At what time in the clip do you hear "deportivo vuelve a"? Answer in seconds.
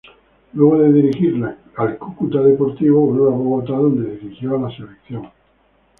2.41-3.37